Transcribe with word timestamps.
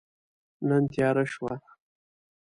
نن 0.67 0.83
تیاره 0.93 1.23
شوه 1.31 1.53